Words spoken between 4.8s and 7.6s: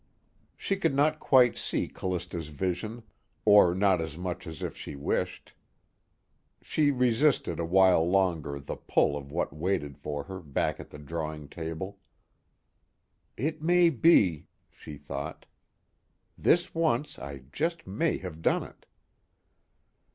wished; she resisted